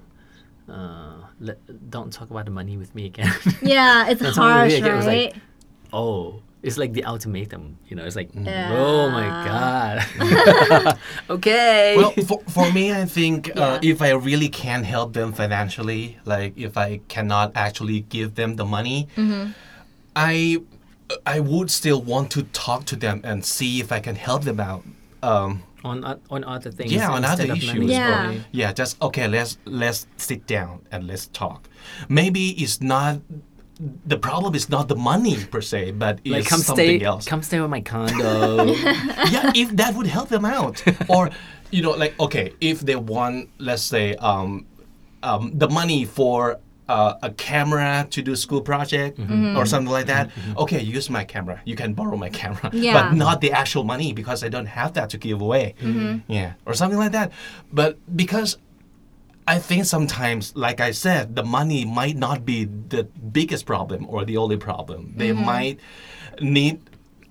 [0.68, 1.56] uh, let,
[1.90, 3.32] don't talk about the money with me again.
[3.62, 4.84] Yeah, it's That's what it harsh, is.
[4.84, 5.42] It was like- right?
[5.94, 7.78] oh, it's like the ultimatum.
[7.88, 8.68] You know, it's like, Yeah.
[8.76, 10.98] oh my god.
[11.30, 11.96] okay.
[11.96, 16.52] well for, for me i think uh, if i really can't help them financially like
[16.56, 19.50] if i cannot actually give them the money Mm-hmm.
[20.16, 20.58] i
[21.26, 24.60] i would still want to talk to them and see if i can help them
[24.60, 24.82] out
[25.22, 26.92] um, on o- on other things.
[26.92, 27.90] yeah on other issues.
[27.90, 28.30] Yeah.
[28.30, 31.68] or- yeah just okay let's let's sit down and let's talk
[32.08, 33.18] maybe it's not
[34.06, 37.24] the problem is not the money per se but it's Like come something stay, else
[37.26, 38.66] come stay with my condo.
[39.34, 41.30] yeah, if that would help them out, or
[41.72, 44.66] you know, like okay, if they want, let's say, um,
[45.22, 46.58] um, the money for
[46.92, 49.32] uh, a camera to do school project mm-hmm.
[49.32, 49.58] Mm-hmm.
[49.58, 50.28] or something like that.
[50.28, 50.62] Mm-hmm.
[50.62, 51.56] Okay, use my camera.
[51.64, 52.94] You can borrow my camera, Yeah.
[52.98, 55.74] but not the actual money because I don't have that to give away.
[56.28, 57.32] Yeah, or something like that.
[57.72, 57.90] But
[58.22, 58.50] because
[59.46, 62.58] I think sometimes, like I said, the money might not be
[62.94, 63.04] the
[63.38, 65.14] biggest problem or the only problem.
[65.16, 65.80] They might
[66.40, 66.74] need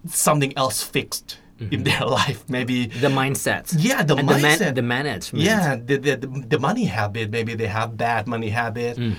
[0.07, 1.37] something else fixed
[1.75, 2.43] in their life.
[2.49, 3.65] Maybe, the mindset.
[3.77, 4.57] yeah, the and mindset.
[4.57, 5.45] The, man, the management.
[5.45, 7.29] yeah, the, the, the, the money habit.
[7.37, 9.15] Maybe they have bad money habit mm.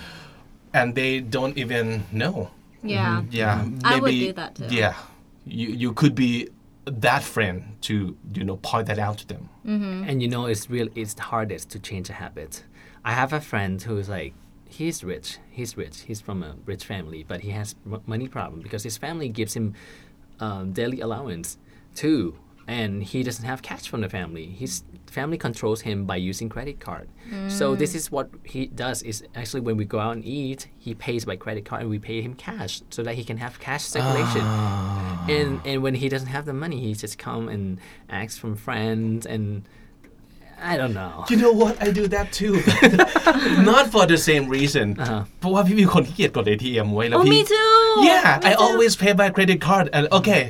[0.74, 2.50] And they don't even know.
[2.82, 3.22] Yeah.
[3.30, 4.66] Yeah, I would maybe- do that too.
[4.70, 4.94] Yeah,
[5.46, 6.48] you, you could be
[6.85, 9.48] that friend to, you know, point that out to them.
[9.64, 12.64] and you know it's real it's the hardest to change a habit
[13.04, 14.32] i have a friend who's like
[14.68, 18.82] he's rich he's rich he's from a rich family but he has money problem because
[18.82, 19.72] his family gives him
[20.40, 21.58] um, daily allowance
[21.94, 22.35] too
[22.80, 24.73] and he doesn't have cash from the family his
[25.17, 27.08] family controls him by using credit card
[27.60, 30.91] so this is what he does is actually when we go out and eat he
[31.06, 33.84] pays by credit card and we pay him cash so that he can have cash
[33.95, 34.43] circulation
[35.38, 37.63] and and when he doesn't have the money he just come and
[38.10, 39.45] asks from friends and
[40.71, 41.23] I don't know.
[41.30, 41.73] You know what?
[41.88, 42.53] I do that too.
[43.71, 44.88] Not for the same reason.
[45.39, 47.75] เพราะว่าพี่เป็นคนที่เกียจกด ATM ไว้แล้ว Oh, พี่ me too.
[48.10, 48.63] Yeah, Me I too.
[48.65, 50.43] always pay by credit card and okay.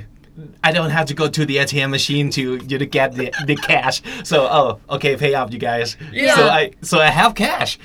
[0.65, 3.57] I don't have to go to the ATM machine to you to get the, the
[3.57, 4.03] cash.
[4.25, 5.97] So oh, okay, pay up you guys.
[6.13, 6.35] Yeah.
[6.37, 7.79] So I so I have cash,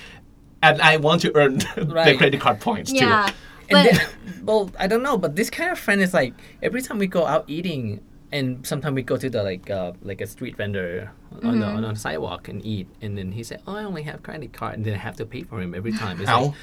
[0.63, 2.97] and I want to earn the credit card points too.
[2.99, 3.31] Yeah.
[3.69, 6.33] And But then, well, I don't know, but this kind of friend is like
[6.63, 7.99] every time we go out eating,
[8.31, 11.59] and sometimes we go to the like uh, like a street vendor on, mm-hmm.
[11.59, 14.51] the, on, the sidewalk and eat, and then he said, "Oh, I only have credit
[14.51, 16.19] card," and then I have to pay for him every time.
[16.19, 16.53] It's Ow.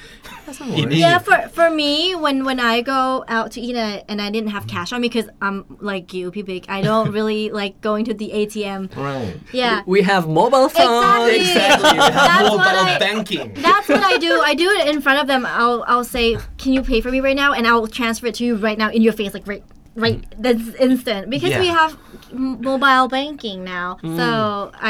[0.47, 4.29] Like, yeah, for for me, when when I go out to eat and, and I
[4.29, 6.59] didn't have cash on me because I'm like you, people.
[6.67, 8.95] I don't really like going to the ATM.
[8.95, 9.39] Right.
[9.51, 9.81] Yeah.
[9.87, 11.33] We have mobile phones.
[11.33, 11.89] Exactly.
[11.97, 12.49] exactly.
[12.49, 13.53] Mobile I, banking.
[13.55, 14.39] That's what I do.
[14.41, 15.45] I do it in front of them.
[15.47, 18.45] I'll I'll say, "Can you pay for me right now?" And I'll transfer it to
[18.45, 19.63] you right now in your face, like right
[20.04, 20.20] right.
[20.44, 21.78] That's instant because we Yeah.
[21.80, 21.92] have
[22.32, 23.86] m- mobile banking now.
[24.20, 24.26] So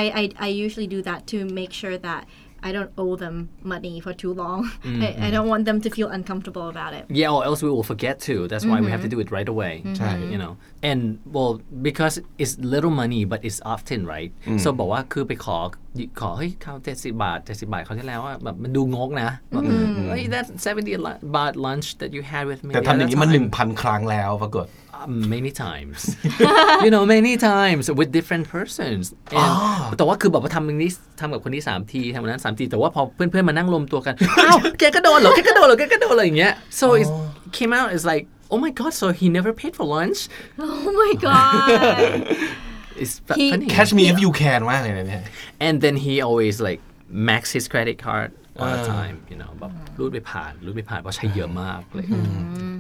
[0.01, 2.23] I, I I usually do that to make sure that
[2.69, 3.37] I don't owe them
[3.73, 4.61] money for too long.
[5.07, 7.05] I, I don't want them to feel uncomfortable about it.
[7.21, 8.35] Yeah, or else we will forget to.
[8.51, 9.73] That's why we have to do it right away.
[10.33, 10.53] You know,
[10.91, 11.01] and
[11.37, 11.53] well,
[11.89, 14.31] because it's little money, but it's often right.
[14.65, 15.59] So บอกว่าคือไปขอ
[16.21, 19.63] ขอเฮ้ยเขาเจ็ดสิบบาทเจ็ดสิบบาทเขาวที่แล้วอะแบบมันดูงกนะแบบ
[20.09, 20.93] เฮ้ย that seventy
[21.37, 24.67] baht lunch that you had with me แต่ the ทำอย่าง other นี้มันหนึ่ง time." พันครั้งแล้วปรากฏ
[25.03, 25.99] Um, many times
[26.85, 29.05] you know many times with different persons
[29.41, 29.51] and
[29.99, 30.91] แต่ว่าคือแบบว่าทำอย่างนี้
[31.21, 37.09] ทำกับคนนี้สามทีทำกับนั้นสามทีแต่ว่าพอเพื่อนๆมานั่งรวมตัวกัน อ้าวแกก็โดนเหรอแกก็โดนเหรอแกก็โดนเหรออย่างเงี้ย so it
[37.57, 40.19] came out as like oh my god so he never paid for lunch
[40.69, 42.21] Oh my god!
[43.03, 45.25] it's fu- He- funny Catch me if you can มากเลยนะเนี่ย
[45.67, 46.81] and then he always like
[47.31, 48.29] max his credit card
[48.62, 52.06] All the time you know แบบรูดไปผ่านรูดไปผ่านเพราะใช้เยอะมากเลย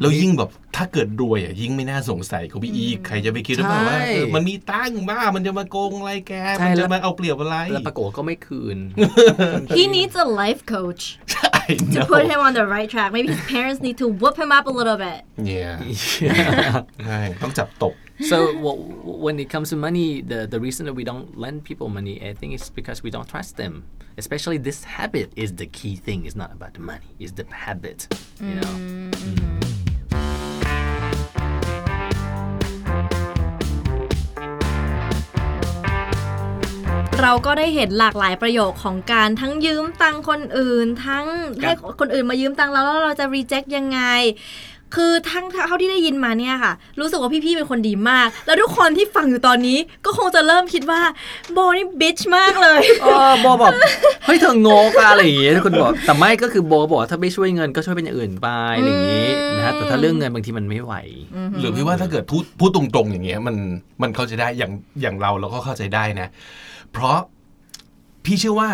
[0.01, 8.77] แล้วยิ่งแบบถ้าเกิดรวยอะยิ่งไม่น่าสงสัยเขาพี่อีก ใครจะไปคิดว่าว่าใช่เออมันมีตั้งค์บ้ามันจะมาโกงอะไรแก ใช่มันแล้จะว มาเอาเปรียบอะไร แล้วปรากฏก็ไม่คืน
[9.77, 11.03] he needs a life coach
[11.67, 13.09] I to know put him on the right track.
[13.15, 15.19] Maybe his parents need to whoop him up a little bit.
[15.53, 15.73] yeah
[17.05, 18.76] ใช่ต้องจับตบ so well,
[19.24, 22.34] when it comes to money, the, the reason that we don't lend people money, I
[22.34, 23.84] think it's because we don't trust them.
[24.18, 26.26] Especially this habit is the key thing.
[26.26, 27.10] It's not about the money.
[27.18, 28.08] It's the habit.
[28.40, 28.74] You know.
[37.22, 41.26] เราก็ได้เห็นหลากหลายประโยคของการทั้งยืมตังค์คนอื่น ทั้ง
[41.62, 44.00] ให้คนอื่นมายืมตังค์เราแล้วเราจะ reject ยังไง
[44.95, 51.01] คือทั้งเท่าที่ได้ยินมาเนี่ยค่ะ รู้สึกว่าพี่ๆเป็นคนดีมาก แล้วทุกคนที่ฟังอยู่ตอนนี้ก็คงจะเริ่มคิดว่า
[51.53, 53.73] โบนี่บิชมากเลยเออโบบอก
[54.25, 60.93] เฮ้ยเธองกอะอะไรอย่างเงี้ยทุกคนบอกแต่ไม่ก็คือโบบอกว่าถ้าไม่ช่วยเงินก็ช่วยเป็นอย่างอื่นไปอะไรอย่างงี้นะฮะแต่ถ้าเรื่องเงินบางทีมันไม่ไหว
[61.59, 63.55] หรือพี่ว่าถ้าเกิดพูดพูดตรงๆ อย่างเงี้ยมัน
[64.01, 66.27] มันเข้าใจได้อย่างอย่างเราเราก็เข้าใจได้นะ
[66.91, 67.17] เพราะ
[68.25, 68.69] พี่เชื่อว่า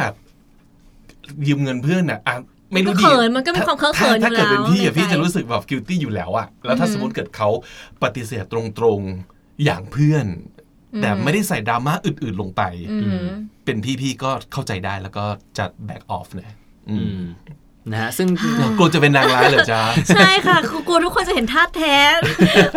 [1.48, 2.36] ยืมเงินเพื่อนน่ะอะ
[2.74, 7.50] ไม่รู้มันก็ดิเขินมันก็มีความเคอะเขินถ้าอยู่ถ้าเกิดเป็นพี่แล้วอะพี่ในใจจะรู้สึกแบบ guilty อยู่แล้วอะแล้วถ้าสมมติเกิดเขา
[8.04, 10.26] ปฏิเสธตรงๆอย่างเพื่อน
[11.02, 13.28] แต่ไม่ได้ใส่ดราม่าอื่นๆลงไปอืม
[13.66, 15.26] เป็นพี่พี่ๆก็เข้าใจได้แล้วก็
[15.58, 16.54] จะ back off เนี่ย
[16.90, 17.22] อืม
[17.92, 18.28] นะฮะซึ่ง
[18.78, 19.82] กลัวจะเป็นนางร้ายเหรอจ๊ะ
[20.16, 21.96] ใช่ค่ะคือกลัวทุกคนจะเห็นท่าแท้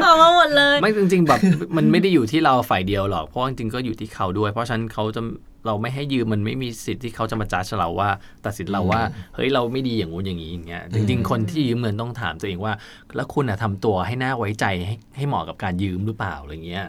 [0.05, 1.41] ออกมาหมดเลย ไม่จริง ๆ แบบ
[1.77, 5.23] มันไม่ได้อยู่ที่เราฝ่ายเดียวหรอก เพราะจริงๆก็อยู่ที่เขาด้วย เพราะฉะนั้นเขาจะ
[5.67, 8.11] เราไม่ให้ยืมมันไม่มีสิทธิ์ที่เขาจะมาจ้าชเราว่า
[8.47, 9.03] ตัดสินเราว่า
[9.35, 12.73] เฮ้ยเราไม่ดีอย่างงู้นอย่างนี้อย่างเงี้ยจริงๆ คนที่ยืมเงินต้องถามตัวเองว่า
[13.17, 16.85] แล้วคุณอะทำตัวให้น่าไว้ใจให้ให้เหมาะกับการยืมหรือเปล่าอะไรเงี้ย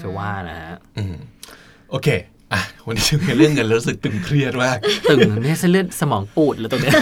[0.00, 1.14] จะว่านะฮะอืม
[1.90, 2.08] โอเค
[2.52, 4.78] อะวันนี้จะคุยเรื่องเงินแล้วรู้สึกตึงเครียดมาก
[5.10, 6.94] ตึงเนี่ยเส้นเลือดสมองปูดแล้วตรงเนี้ย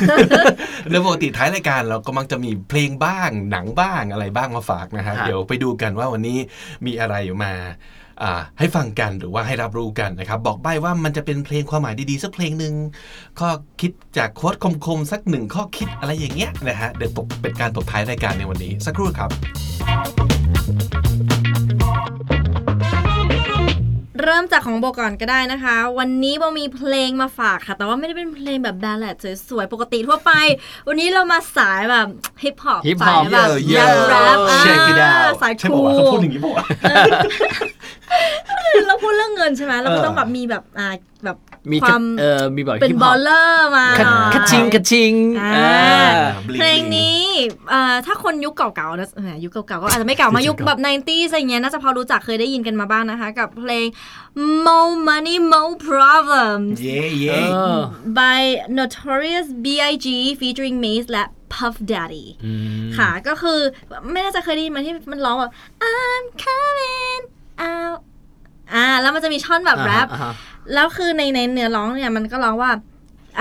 [0.90, 6.38] โดยปกติท้ายรายการเราก็มักจะมีเพลงบ้างหนังบ้างอะไรบ้างมาฝากนะฮะครับเดี๋ยวไปดูกันว่าวันนี้
[6.86, 7.66] มีอะไรมาอ่า
[8.58, 12.74] ให้ฟังกันหรือว่าให้รับรู้กันนะครับ บอกใบ้ว่ามันจะเป็นเพลงความหมายดี ๆ สักเพลงหนึ่ง
[13.38, 13.50] ข้อ
[13.80, 14.54] คิดจากโค้ด
[14.86, 19.30] คมๆ สักหนึ่งข้อคิดอะไรอย่างเงี้ยนะฮะเดี๋ยวตกเป็นการตกท้ายรายการในวันนี้ สักครู่ครับ
[24.26, 29.16] เริ่มจากของโบก่อนก็ได้นะคะ วันนี้โบมีเพลงมาฝากค่ะ แต่ว่าไม่ได้เป็นเพลงแบบบัลเลด
[29.48, 30.30] สวยๆ ปกติทั่วไป
[30.88, 32.08] วันนี้เรามาสายแบบ
[32.42, 36.64] ฮิปฮอป Hip สาย hop แบบเยอะแรป Check it out สายใช่คูปะวะลเขาพูดอย่างนี้ปะวะ
[38.86, 40.88] เราพูดเรื่องเงินใช่ไหมเราก็ต้องแบบมีแบบอ่า
[41.24, 41.36] แบบ
[41.72, 46.12] มีความเออมีแบบเป็นฮิปบฮออลปเลอร์มาคัดหน่อยคัดชิงคัดชิงอ่าอ่า
[46.48, 47.20] bling เพลงนี้
[47.70, 53.86] เอ่อถ้าคนยุคเก่าๆนะเออยุคเก่าๆก็อาจจะไม่เก่ามายุคแบบ 90s อะไรเงี้ยน่าจะพอรู้จักเคยได้ยินกันมาบ้างนะคะ กับเพลง
[54.66, 57.78] More Money More Problems เย่เย่เออ
[58.18, 58.40] by
[58.78, 60.06] Notorious B.I.G.
[60.40, 62.26] featuring Mace และ Puff Daddy
[62.98, 63.60] ค่ะก็คือ
[64.12, 65.52] ไม่น่าจะเคยได้ยินมาที่มันร้องแบบ
[65.92, 67.20] I'm coming
[67.72, 68.00] out
[68.72, 70.32] อ่า แล้วมันจะมีท่อนแบบแรปอ่าฮะ
[70.74, 72.72] แล้วคือในในเนื้อร้องเนี่ยมันก็ร้องว่า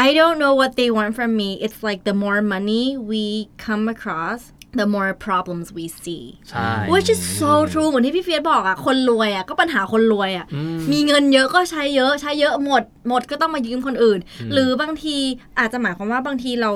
[0.06, 3.24] I don't know what they want from me it's like the more money we
[3.66, 4.42] come across
[4.80, 10.46] the more problems we see ใช่ which is so true เหมือนที่พี่เฟียสบอกอะคนรวยอะก็ปัญหาคนรวยอะ
[10.92, 14.20] มีเงินเยอะก็ใช้เยอะใช้เยอะหมด หมดก็ต้องมายืมคนอื่น
[14.54, 15.18] หรือบางที
[15.60, 16.72] อาจจะหมายความว่าบางทีเรา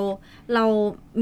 [0.54, 0.64] เรา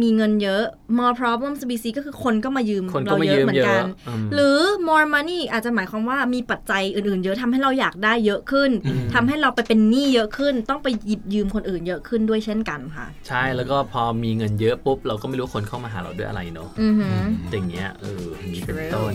[0.02, 0.62] มีเงินเยอะ
[0.98, 4.58] more problems we see ก็คือคนก็มายืมคนก็เรามาเยยือะมเหมือนกันเยอะอืมหรือ
[4.88, 8.70] more money อาจจะหมายความว่ามีปัจจัยอื่นๆ เยอะทำให้เราอยากได้เยอะขึ้น
[9.14, 17.16] ทำให้เราไปเป็นหนี้เยอะขึ้น ต้องไปหยิบยืมคนอื่นเยอะขึ้นด้วยเช่นกันค่ะ ใช่แล้วก็พอมีเงินเยอะปุ๊บ เราก็ไม่รู้คนเข้ามาหาเราด้วยอะไรเนอะอือหือ
[17.50, 19.12] อย่างเงี้ยเอออย่างนี้เป็นต้น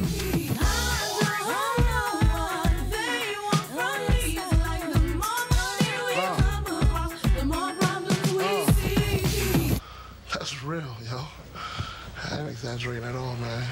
[10.63, 11.19] real, yo.
[12.29, 13.63] I ain't exaggerating at all, man.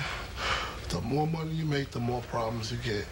[0.90, 3.06] The more money you make, the more problems you get.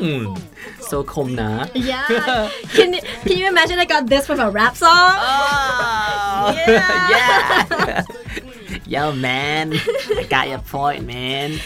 [0.00, 0.40] Mm,
[0.80, 1.70] so Komna.
[1.74, 2.50] Yeah.
[2.72, 4.88] Can you, can you imagine I got this with a rap song?
[4.90, 7.66] Oh, yeah.
[7.76, 8.02] yeah.
[8.86, 9.74] Yo, man.
[9.74, 11.58] I got your point, man.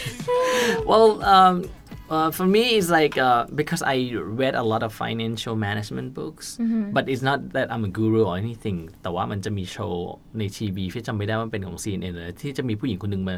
[0.85, 1.69] Well, um,
[2.15, 3.95] uh, for me it's like uh, because I
[4.41, 6.47] read a lot of financial management books
[6.95, 13.35] but it's not that I'm a guru or anything แต่ว่ามันจะมีโชว์ในทีวีที่จำไม่ได้ว่าเป็นของ CNN เลยที่จะมีผู้หญิงคนหนึ่งมา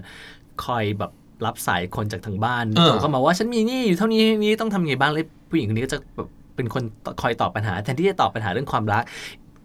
[0.66, 1.12] คอยแบบ
[1.46, 6.84] รับสายคนจากทางบ้านเออโทรเข้ามาว่าฉันมีหนี่อยู่เท่านี้นี้ต้องทำไงบ้างเลยผู้หญิงคนนี้ก็จะแบบเป็นคน
[7.22, 9.04] คอยตอบปัญหา แทนที่จะตอบปัญหาเรื่องความรัก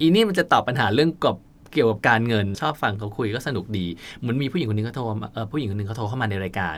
[0.00, 1.36] อีนี่มันจะตอบปัญหาเรื่องกับ
[1.74, 3.86] เกี่ยวกับการเงินชอบฟังเขาคุยก็สนุกดี
[4.20, 5.04] เหมือนมีผู้หญิงคนหนึงเขาโทร
[5.52, 6.76] ผู้หญิงคนหนึงเขาโทรเข้ามาในรายการ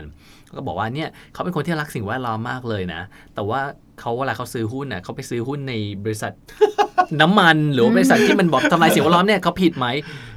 [0.57, 3.01] ก็บอกว่าเนี่ยเขาเป็นคนที่รักสิ่งแวดล้อมมากเลยนะ
[3.35, 3.61] แต่ว่า
[3.99, 6.31] เขาเวลาเขาซื้อหุ้นน่ะเขาไปซื้อหุ้นในบริษัท
[7.21, 9.87] น้ำมันหรือว่าบริษัทที่มันบอกทำลายสิ่งแวดล้อมเนี่ยเขาผิดไหม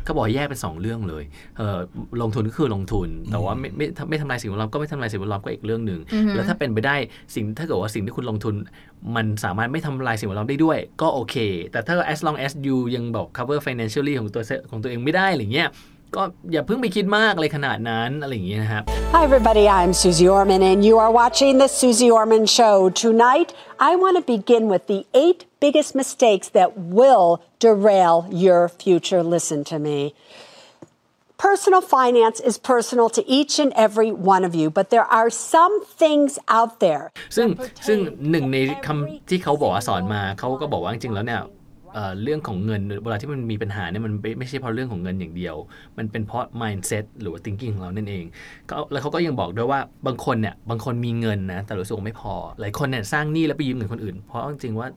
[0.05, 1.25] เขาบอกแยกเป็นสองเรื่องเลย
[1.57, 1.79] เออ
[2.23, 6.01] ลงทุนก็คือลงทุน แต่ว่าไม่ไม่ไม่ทำลายสิ่งแวดล้อมก็ไม่ทำลายสิ่งแวดล้อมก็อีกเรื่องหนึ่ง
[6.35, 6.97] แล้วถ้าเป็นไปได้
[7.35, 8.55] สิ่งถ้าเกิดว่าสิ่งที่คุณลงทุน
[9.17, 11.37] มันสามารถไม่ทำลายสิ่งแวดล้อมได้ด้วย ก็โอเค
[11.73, 15.69] แต่ถ้า as long as you ยังบอก cover financially ของตัวของตัวเองไม่ได้อะไรเงี้ย
[16.17, 18.83] ก็อย่าเพิ่งไปคิดมากเลยขนาดนั้นอะไรอย่างเงี้ยนะครับ
[19.15, 19.65] Hi, everybody.
[19.79, 22.77] I'm Susie Orman, and you are watching The Susie Orman Show.
[23.07, 23.49] Tonight,
[23.91, 26.69] I want to begin with the eight biggest mistakes that
[26.99, 27.29] will
[27.67, 29.23] derail your future.
[29.37, 29.99] Listen to me.
[31.49, 35.75] Personal finance is personal to each and every one of you, but there are some
[36.03, 37.05] things out there
[37.37, 37.49] ซึ่ง
[37.87, 37.99] ซึ่ง
[38.31, 41.43] หนึ่งในคำที่เขาบอกว่าสอนมาเขาก็บอกว่าจริงๆแล้วเนี่ย
[41.95, 45.57] เอ่อเรื่องของเงินเวลาที่มันมีปัญหาเนี่ยมันไม่ไม่ใช่เพราะเรื่องของเงินอย่างเดียว
[45.99, 48.25] มันเป็นเพราะ mindset หรือว่า thinking ของเรานั่นเอง
[48.71, 54.89] ก็แล้วเขาก็ยังบอกด้วยว่าบางคนเนี่ยบางคนมีเงินนะแต่รู้สึกว่าไม่พอ หลายคนเนี่ยสร้างหนี้แล้วไปยืมเงินคนอื่น เพราะจริงๆว่า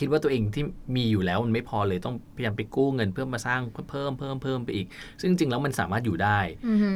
[0.00, 0.64] คิดว่าตัวเองที่
[0.96, 4.86] มีอยู่แล้วมันไม่พอเลยต้องพยายามไปกู้เงินเพื่อมาสร้างเพิ่มเพิ่มเพิ่มไปอีก
[5.20, 6.38] ซึ่งจริงๆแล้วมันสามารถอยู่ได้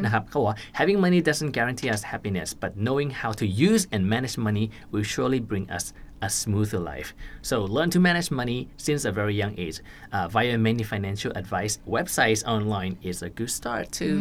[0.04, 4.66] นะครับเขาบอกว่า having money doesn't guarantee us happiness but knowing how to use and manage money
[4.92, 5.84] will surely bring us
[6.27, 7.09] a smoother life
[7.49, 9.77] so learn to manage money since a very young age
[10.15, 14.17] uh, via many financial advice websites online is a good start too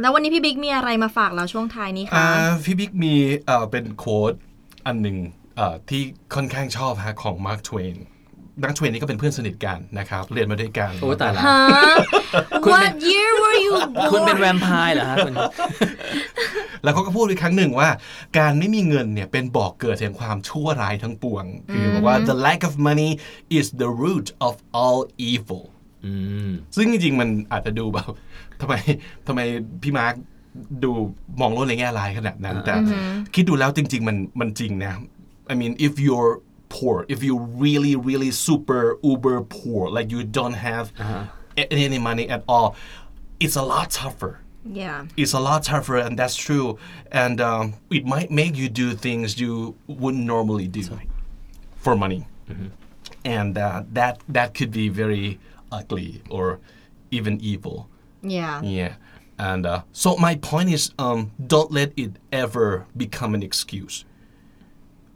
[0.00, 2.28] แล้ววันนี้พี่บิ๊กมีอะไรมาฝากเราช่วงท้ายนี้คะ อ่า
[2.64, 3.14] พี่บิ๊กมี
[3.46, 4.32] เอ่อเป็นโค้ด
[4.86, 5.16] อันหนึ่ง
[5.56, 6.02] เอ่อที่
[6.34, 7.96] ค่อนข้างชอบฮะของมาร์คทเวน
[8.63, 11.41] มาร์คทเวนนี่ก็เป็นเพื่อนสนิทกันนะครับเรียนมาด้วยกันโอ้ตายละ
[12.71, 13.73] What year were you
[14.11, 15.33] คุณเป็นแว born มไพร์เหรอฮะคุณ
[16.83, 17.89] แล้วเขาก็พูดอีกครั้งหนึ่งว่า
[18.37, 23.11] การไม่มีเงินเนี่ยเป็นบอกเกิดแห่งความชั่วร้ายทั้งปวง คือบอกว่า the lack of money
[23.57, 24.99] is the root of all
[25.31, 25.63] evil
[26.75, 28.11] ซึ่งจริงๆ มันอาจจะดูแบบ
[28.61, 28.73] ทำไม
[29.27, 29.39] ทำไม
[29.83, 30.13] พี่มาร์ค
[30.83, 30.91] ดู
[31.41, 32.73] มองโลกในแง่ร้ายขนาดนั้น แต่
[33.35, 34.93] คิดดูแล้วจริง ๆ มันมันจริงนะ
[35.51, 36.31] I mean if you're
[36.71, 40.91] poor if you're really really super uber poor like you don't have
[41.57, 42.75] any, any money at all
[43.41, 44.39] it's a lot tougher.
[44.63, 45.07] Yeah.
[45.17, 46.77] It's a lot tougher and that's true
[47.11, 50.83] and um, it might make you do things you wouldn't normally do
[51.77, 52.27] for money.
[53.25, 55.39] And uh, that that could be very
[55.71, 56.59] ugly or
[57.09, 57.89] even evil.
[58.21, 58.61] Yeah.
[58.61, 58.93] Yeah.
[59.39, 64.05] And uh, so my point is um, don't let it ever become an excuse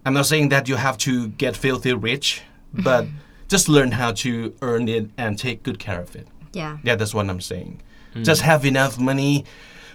[0.06, 2.42] i'm not saying that you have to get filthy rich
[2.74, 3.06] but
[3.48, 7.14] just learn how to earn it and take good care of it yeah yeah, that's
[7.14, 7.82] what I'm saying.
[8.14, 8.24] Hmm.
[8.24, 9.44] Just have enough money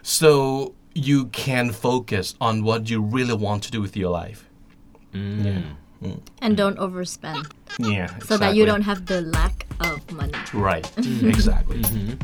[0.02, 4.44] so you can focus on what you really want to do with your life.
[5.12, 5.46] Hmm.
[5.46, 5.62] Yeah.
[6.00, 6.18] Hmm.
[6.40, 7.44] and don't overspend
[7.78, 8.08] Yeah.
[8.20, 10.86] so that you don't have the lack of money Right.
[11.22, 11.82] exactly.
[11.82, 12.14] Mm-hmm.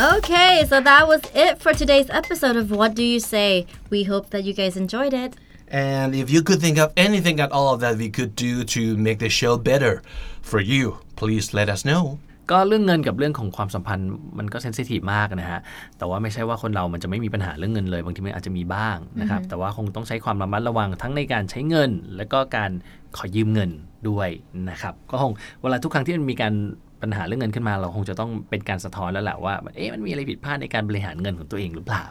[0.00, 3.66] Okay, so that was it for today's episode of What Do You Say?
[3.90, 5.36] We hope that you guys enjoyed it.
[5.68, 9.18] And if you could think of anything at all that we could do to make
[9.18, 10.00] the show better
[10.40, 12.02] for you, please let us know.
[12.50, 15.60] ก็เรื่องเงินกับเรื่องของความสัมพันธ์มันก็เซนซิทีฟมากนะฮะ
[15.98, 22.70] แต่ว่าไม่ใช่ว่าคนเรามันจะไม่มีปัญหาเรื่องเงินเลย บางทีมันอาจจะมีบ้างนะครับ แต่ว่าคงต้องใช้ความระมัดระวังทั้งในการใช้เงิน และก็การ
[23.16, 23.70] ขอยืมเงิน
[24.08, 24.28] ด้วย
[24.70, 26.54] นะครับ ก็คงเวลาทุกครั้งที่มันมีการ
[27.02, 32.06] ปัญหาเรื่องเงินขึ้นมาเราคงจะต้องเป็นการสะท้อนแล้วแหละว่าเอ๊ะมันมีอะไรผิดพลาดในการบริหารเงินของตัวเองหรือเปล่า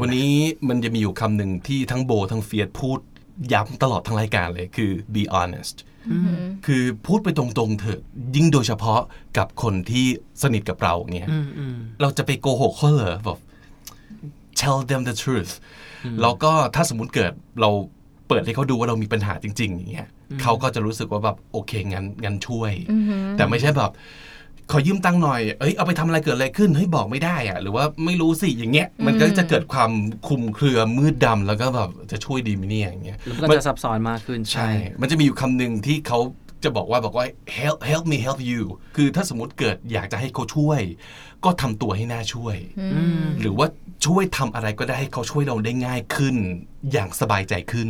[0.00, 0.32] วันนี้
[0.68, 2.98] มันจะมีอยู่คำหนึ่งที่ทั้งโบทั้งเฟียสพูด
[3.52, 5.76] ย้ำตลอดทั้งรายการเลยคือ be honest
[6.66, 8.00] คือพูดไปตรงๆเถอะ
[8.36, 9.00] ยิ่งโดยเฉพาะ
[9.38, 10.06] กับคนที่
[10.42, 11.28] สนิทกับเราเนี่ย
[12.00, 13.38] เราจะไปโกหกเขาเหรอแบบ
[14.60, 15.52] tell them the truth
[16.22, 17.70] แล้วก็ถ้าสมมุติเกิดเรา
[18.28, 20.08] เปิดให้เขาดูว่าเรามีปัญหาจริง ๆ อย่างเงี้ย
[20.42, 22.72] เขาก็จะรู้สึกว่าแบบโอเคงั้นงั้นช่วย
[23.36, 23.92] แต่ไม่ใช่แบบ
[24.70, 29.90] ขอยืมตังค์หน่อย เอ้ย เอาไปทำอะไรเกิดอะไรขึ้น เฮ้ย บอกไม่ได้อะหรือว่าไม่รู้สิ อย่างเงี้ย มันก็จะเกิดความ
[30.26, 34.70] คลุมเครือมืดดำแล้วก็แบบจะช่วยดีไหมเนี่ยอย่างเงี้ยแล้วก็จะซับซ้อนมากขึ้น ใช่
[35.00, 36.18] มันจะมีอยู่คำหนึ่งที่เขา
[36.64, 37.26] จะบอกว่าบอกว่า
[37.58, 38.62] help help me help you
[38.96, 40.80] คือถ้าสมมติเกิดอยากจะให้เขาช่วย
[41.44, 42.56] ก็ทำตัวให้น่าช่วย
[43.40, 43.66] หรือว่า
[44.06, 46.36] ช่วยทำอะไรก็ได้ให้เขาช่วยเราได้ง่ายขึ้น
[46.92, 47.88] อย่างสบายใจขึ้น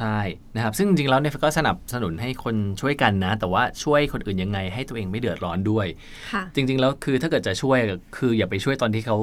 [0.00, 0.20] ใช่
[0.54, 5.86] นะครับซึ่งจริงๆแล้วเนี่ยก็สนับสนุนให้คนช่วยกันนะ แต่ว่าช่วยคนอื่นยังไงให้ตัวเองไม่เดือดร้อนด้วย
[6.32, 7.78] ค่ะจริง ๆ แล้วคือถ้าเกิดจะช่วย
[8.16, 9.16] คืออย่าไปช่วยตอนที่เขา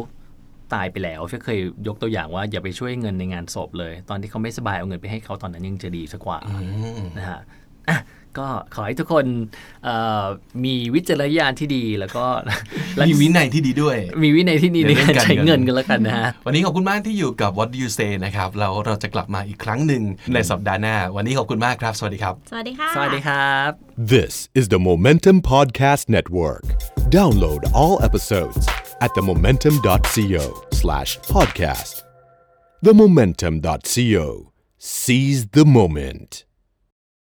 [0.73, 6.39] ตายไปแล้วเฟยเคยยกตัวอย่างว่าอย่าไปช่วยเงินในงานศพเลย ตอนที่เขาไม่สบายเอาเงินไปให้เขาตอนนั้นยังจะดีสักกว่า
[7.17, 7.39] นะฮะ
[7.89, 7.97] อะ
[8.39, 9.25] ก็ขอให้ทุกคน
[9.85, 10.25] เอ่อ
[10.63, 12.25] มีวิจารณญาณที่ดีแล้วก็
[13.07, 23.71] มีวินัยที่ดีด้วย มีวินัยที่ดีในในเรื่กาองรการใช้เงิเงินนกันแล้วกันนะฮะวันนี้ขอบคุณมากที่อยู่กับ What Do You Say นะครับแล้วเราจะกลับมาอีกครั้งหนึ่งในสัปดาห์หน้า วันนี้ขอบคุณมากครับ สวัสดีครับ สวัสดีค่ะสวัสดีครับ
[24.15, 26.65] This is the Momentum Podcast Network.
[27.19, 28.63] Download all episodes
[29.05, 32.03] at themomentum.co slash podcast.
[32.85, 34.25] Themomentum.co.
[34.77, 36.46] Seize the moment.